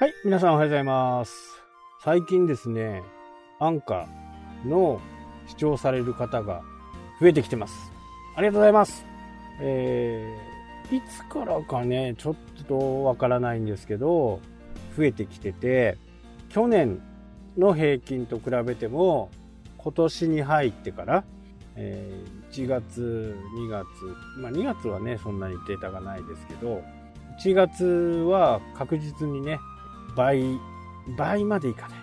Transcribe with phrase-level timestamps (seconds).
[0.00, 1.60] はい、皆さんおはようございます。
[2.04, 3.02] 最近ですね、
[3.58, 5.00] アンカーの
[5.48, 6.62] 視聴される方が
[7.20, 7.74] 増えてきてます。
[8.36, 9.04] ありがとうございます。
[9.60, 12.36] えー、いつからかね、ちょっ
[12.68, 14.38] とわからないんですけど、
[14.96, 15.98] 増えてきてて、
[16.48, 17.02] 去年
[17.56, 19.30] の平均と比べても、
[19.78, 21.24] 今年に入ってから、
[21.74, 23.86] えー1月、2月、
[24.36, 26.84] まあ2月はね、そんなにデータがないですけど、
[27.40, 29.58] 1月は確実にね、
[30.16, 30.58] 倍、
[31.16, 31.98] 倍までいかない。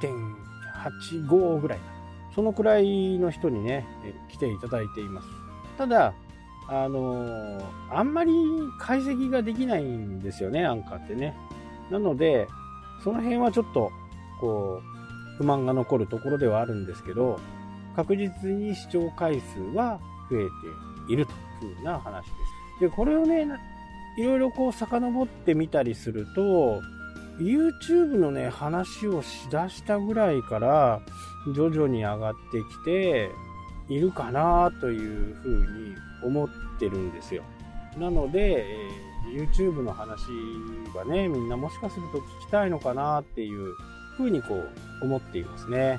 [0.00, 1.84] 1.85ぐらいか。
[2.34, 3.86] そのくらいの人にね、
[4.30, 5.28] 来ていただいています。
[5.76, 6.14] ただ、
[6.70, 8.32] あのあんまり
[8.78, 11.34] 解析ができないんですよね、アンカーってね。
[11.90, 12.46] なので、
[13.02, 13.90] その辺はちょっと、
[14.40, 17.40] こう、不満が残るところではあるんですけど、
[17.96, 19.98] 確実に視聴回数は
[20.30, 20.44] 増え
[21.08, 21.32] ていると
[21.64, 22.30] いうふうな話で
[22.78, 22.80] す。
[22.82, 23.48] で、これをね、
[24.18, 26.82] いろいろこう遡ってみたりすると、
[27.38, 31.00] YouTube のね、話をしだしたぐらいから、
[31.54, 33.30] 徐々に上がってきて
[33.88, 35.94] いるかなというふうに
[36.24, 37.44] 思ってるんですよ。
[37.96, 40.30] なので、えー YouTube の話
[40.96, 43.74] はね、みんなもしかすると聞きたいのかなっていう
[44.16, 44.70] ふうにこう
[45.02, 45.98] 思っていますね。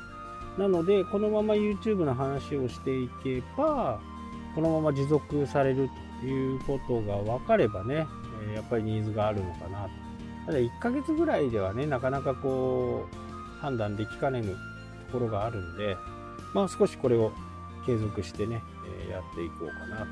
[0.58, 4.00] なので、このまま YouTube の話をしていけば、
[4.56, 5.90] このまま持続される
[6.22, 8.08] ということが分かればね、
[8.54, 10.09] やっぱりニーズがあるのかなと。
[10.50, 14.58] ただ1ヶ月ぐらいではね、なかなかこう、判断できかねぬと
[15.12, 15.96] ころがあるんで、
[16.56, 17.32] まあ少しこれを
[17.86, 18.64] 継続してね、
[19.04, 20.08] えーやっていこうかな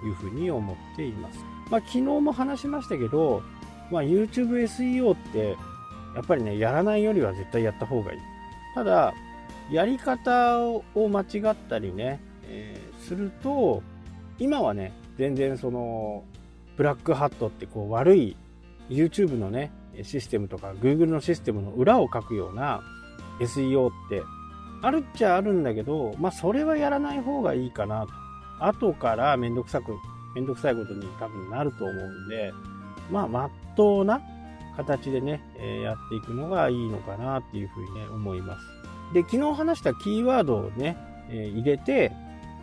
[0.00, 1.40] というふうに思っています。
[1.72, 3.42] まあ昨日も話しましたけど、
[3.90, 5.56] まあ YouTube SEO って、
[6.14, 8.20] やっぱりね、やらないよりは絶対やった方がいい。
[8.76, 9.12] ただ、
[9.72, 13.82] やり方を間違ったりね、えーすると、
[14.38, 16.22] 今はね、全然その、
[16.76, 18.36] ブラックハットってこう悪い
[18.88, 22.82] YouTube のね、システムとか Google のシステムの裏を書くような
[23.40, 24.22] SEO って
[24.82, 28.12] あるっちゃあるんだけど、まあそれはやらない方がいいかなと。
[28.64, 29.92] 後からめんどくさく、
[30.34, 32.52] めんどくさいことに多分なると思うんで、
[33.10, 34.20] まあまっとうな
[34.76, 38.64] 形でね、えやっていくのがいいのかなっていうふうにね、思います。
[39.12, 40.96] で、昨日話したキーワードをね、
[41.30, 42.12] え入れて、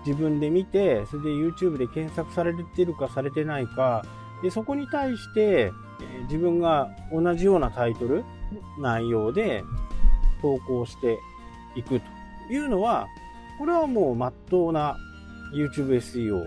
[0.05, 4.05] 自分で見て、それで YouTube で検索されてるかされてないか、
[4.41, 5.71] で、そこに対して、
[6.01, 8.23] え自分が同じようなタイトル、
[8.79, 9.63] 内容で
[10.41, 11.19] 投稿して
[11.75, 13.07] いくというのは、
[13.57, 14.97] これはもう真っ当な
[15.53, 16.43] YouTube SEO。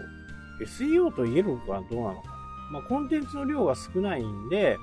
[0.65, 2.31] SEO と言えるのかどうなのか。
[2.72, 4.77] まあ、コンテンツの量が少ないんで、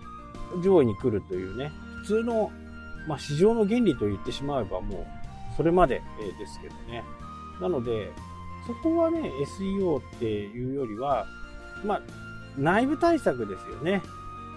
[0.64, 2.52] 上位に来るというね、普通の、
[3.08, 5.08] まあ、市場の原理と言ってしまえばもう、
[5.56, 6.02] それまで
[6.38, 7.04] ですけどね。
[7.62, 8.12] なので、
[8.66, 11.26] そこはね、SEO っていうよりは、
[11.86, 12.02] まあ、
[12.58, 14.02] 内部対策ですよね。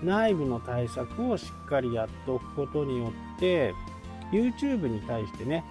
[0.02, 3.74] 内部の対策をしっかりやっておくことによって、
[4.32, 5.64] YouTube に対してね、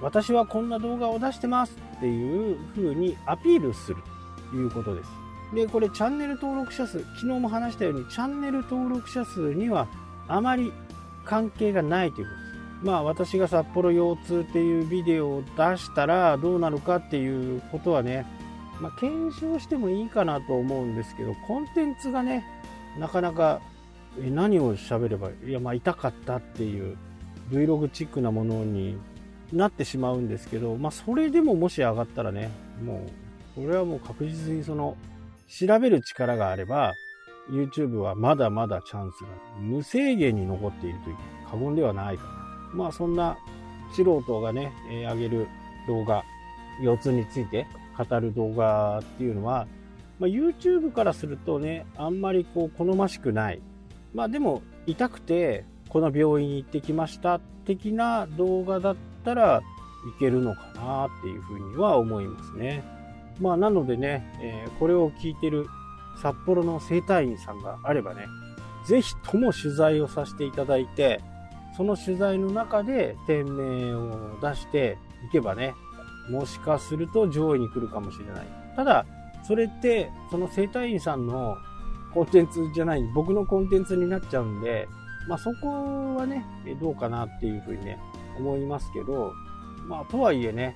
[0.00, 4.02] 私はこんな動画を出してますっていう風にアピールする
[4.50, 5.10] ということです。
[5.54, 9.86] で、これチャンネル登録者数、昨日も話したようにチャンネル登録者数には
[10.28, 10.72] あまり
[11.24, 12.42] 関係がないということで
[12.80, 12.86] す。
[12.86, 18.26] まあ私が札幌腰痛っていうビデオを出したらどうなるかっていうことはね、
[18.80, 22.44] まあ、検証してもいいかなと思うんですけど、コンテンツがね、
[22.98, 23.60] なかなか
[24.20, 26.96] え何を喋ればいや、まあ痛かったっていう
[27.50, 28.98] Vlog チックなものに
[29.52, 32.50] なってしまうんですけど、まあそれでももし上がったらね、
[32.84, 33.06] も
[33.56, 34.96] う、これはもう確実にその、
[35.48, 36.92] 調べる力があれば、
[37.50, 39.28] YouTube はまだまだチャンスが
[39.60, 41.16] 無制限に残っているという
[41.50, 42.30] 過言ではないかな。
[42.74, 43.36] まあそんな
[43.94, 45.48] 素人がね、えー上げる
[45.86, 46.22] 動画、
[46.82, 47.66] 腰痛について
[47.98, 49.66] 語る動画っていうのは、
[50.18, 53.60] まあ、YouTube からするとね、あんまりこう好ましくない。
[54.14, 59.62] まあでも痛くてこの病院に行ってきました的な動画だったら
[60.16, 62.82] いけるのかなっていうふうには思いますね。
[63.40, 65.66] まあなのでね、えーこれを聞いてる
[66.20, 68.26] 札幌の整体院さんがあればね、
[68.86, 71.20] ぜひとも取材をさせていただいて、
[71.76, 74.98] その取材の中で店名を出して
[75.28, 75.74] いけばね、
[76.30, 78.46] もしかすると上位に来るかもしれない。
[78.76, 79.06] ただ、
[79.42, 81.56] それって、その整体院さんの
[82.14, 84.88] コンテンツじゃない、僕のコンテンツになっちゃうんで、
[85.28, 86.44] まあそこはね、
[86.80, 87.98] どうかなっていうふうにね、
[88.38, 89.32] 思いますけど、
[89.86, 90.74] まあとはいえね、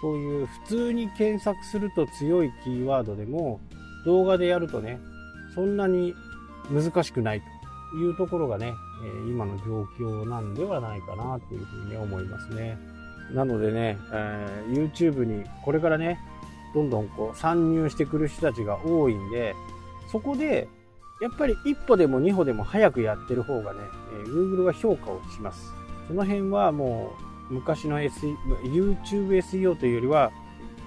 [0.00, 3.60] そういう普通に検索すると強いキーワードでも、
[4.04, 5.00] 動画でやるとね、
[5.54, 6.14] そんなに
[6.70, 7.42] 難しくない
[7.92, 8.74] というところがね、
[9.28, 12.78] 今の状況なんではないかなっていうふうにね思いますね。
[13.32, 16.18] なのでね、えー YouTube にこれからね、
[16.74, 19.54] どんどんこう参入してくる人たちが多いんで、
[20.10, 20.68] そこで、
[21.20, 23.80] やっぱり一歩でも二歩でも早くやってる方がね、
[24.24, 25.72] えー、Google は評価をします。
[26.08, 27.12] その辺はも
[27.50, 28.34] う昔の SE、
[28.64, 30.32] YouTube SEO というよりは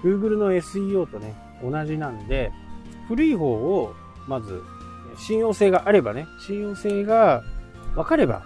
[0.02, 2.52] Google の SEO とね、同じなんで、
[3.08, 3.94] 古い方を
[4.26, 4.62] まず
[5.16, 7.42] 信用性があればね、信用性が
[7.94, 8.44] 分かれば、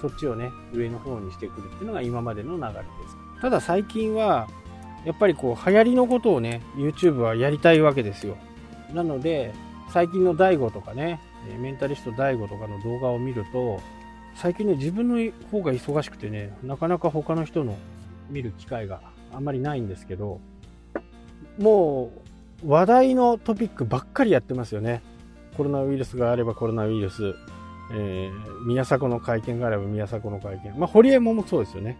[0.00, 3.40] そっちをね、上の方にしてくるっていうのが今までの流れです。
[3.40, 4.48] ただ最近は、
[5.04, 8.36] やっぱりこう、流行りのことをね、YouTube はやりたいわけですよ。
[8.92, 9.52] なので、
[9.92, 11.20] 最近の DAIGO とかね、
[11.60, 13.80] メンタリスト DAIGO とかの動画を見ると、
[14.34, 17.76] 最近ね、自分の方が忙しくてね、なかなか他の人の
[18.30, 19.02] 見る機会が
[19.32, 20.40] あんまりないんですけど、
[21.58, 22.10] も
[22.64, 25.02] う話題のトピックばっかりやってますよね。
[25.56, 27.34] コロナウイルスがあればコロナウイルス、
[27.92, 30.72] えー、宮迫の会見があれば宮迫の会見。
[30.78, 31.98] まあ、堀江門もそうですよね。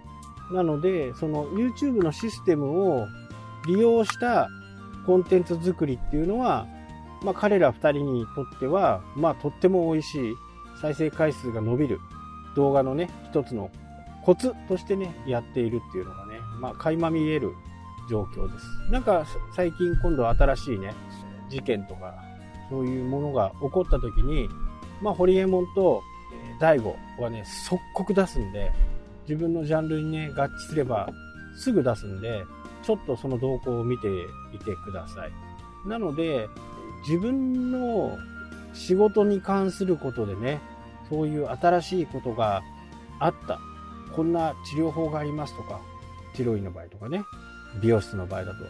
[0.51, 3.07] なので、その YouTube のシステムを
[3.67, 4.49] 利用した
[5.07, 6.67] コンテンツ作りっていうのは、
[7.25, 10.35] まあ、彼ら2人にとっては、まあ、とっても美味しい、
[10.81, 12.01] 再生回数が伸びる
[12.57, 13.71] 動画のね、一つの
[14.25, 17.53] コツとしてね、やっているっていうのがね、まあ、垣間見える
[18.09, 18.67] 状況です。
[18.91, 19.25] なんか、
[19.55, 20.95] 最近今度新しいね、
[21.49, 22.15] 事件とか、
[22.71, 24.49] そういうものが起こった時に、
[25.01, 26.03] まあ、ホリエモンと、
[26.59, 28.71] 大悟はね、即刻出すんで、
[29.29, 31.09] 自分のジャンルにね、合致すれば
[31.57, 32.45] すぐ出すんで、
[32.83, 34.09] ちょっとその動向を見て
[34.53, 35.33] いてください。
[35.89, 36.49] なので、
[37.07, 38.19] 自分の
[38.73, 40.61] 仕事に関することでね、
[41.09, 42.63] そういう新しいことが
[43.19, 43.59] あった。
[44.13, 45.81] こんな治療法がありますとか、
[46.35, 47.25] 治療院の場合とかね、
[47.81, 48.65] 美容室の場合だと、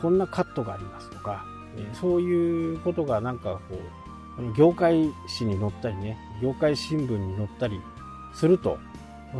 [0.00, 1.44] こんなカットがありますとか、
[1.76, 3.78] えそういうことがなんかこ
[4.38, 7.80] う、業界誌に載ったりね、業界新聞に載ったり
[8.34, 8.78] すると、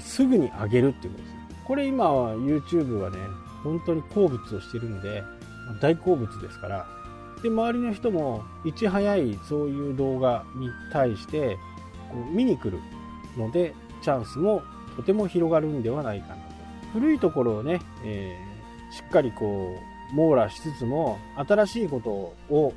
[0.00, 1.35] すぐに上げるっていうことです。
[1.67, 3.19] これ今は YouTube はね、
[3.62, 5.23] 本当に好物をしてるんで、
[5.81, 6.87] 大好物ですから、
[7.43, 11.56] で、周りの人もいち早いそういう動画に対して
[12.11, 12.79] こう見に来る
[13.37, 14.62] ので、チャンスも
[14.96, 16.40] とても広がるんではないかなと。
[16.93, 19.76] 古いところをね、えー、しっかりこ
[20.12, 22.11] う、網羅しつつも、新しいこと
[22.55, 22.73] を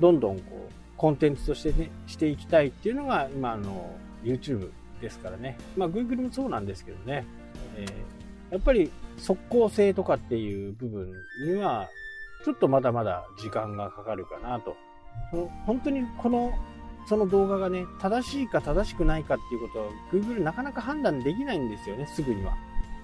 [0.00, 3.90] どんどんこう、コンテンツとしてね、していきたいっていうのが今の
[4.22, 4.70] YouTube
[5.00, 5.58] ですからね。
[5.76, 7.24] まあ Google もそうなんですけどね。
[7.76, 11.12] えー、やっぱり即効性とかっていう部分
[11.46, 11.88] には、
[12.48, 14.74] ちょっとまだまだ時間がかかるかなと。
[15.30, 16.50] その本当にこの、
[17.06, 22.54] その動画がね、正しいか正しくないかっていうことを Google なかなか判断できないんですよね、すぐには。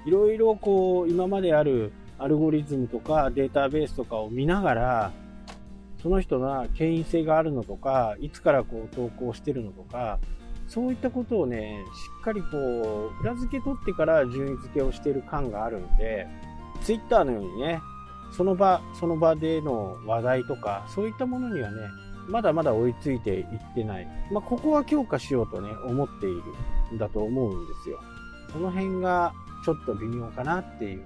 [0.07, 5.13] いろいろこう、今まであるアルゴリズムとかデータベースとかを見ながら、
[6.03, 10.21] その人が権威性があるのとか、いつからこう投稿してるのとか、
[10.69, 16.27] そういったことをね、しっかりこう、裏付け取ってから順位付けをしてる感があるんで、
[16.81, 17.83] Twitter のようにね、
[18.33, 21.77] その場、その場での話題とか、そういったものにはね、
[22.29, 24.09] まだまだ追いついていってない。
[24.33, 26.43] まあ、ここは強化しようとね、思っている
[26.95, 28.01] んだと思うんですよ。
[28.53, 29.33] その辺が
[29.65, 31.03] ちょっと微妙かなっていう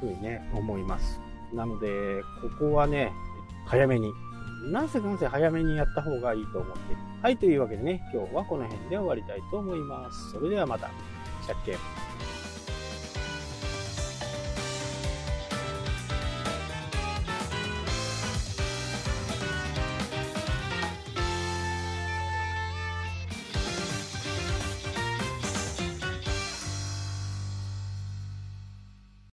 [0.00, 1.20] ふうにね、思います。
[1.52, 3.12] なので、ここはね、
[3.66, 4.12] 早めに、
[4.70, 7.00] なんせかんせ早めにやった方がいいと思ってる。
[7.22, 10.32] はい、というわけでね、今日はこの辺で終わりたいと思います。
[10.32, 10.88] それではまた。
[11.42, 11.76] したっけ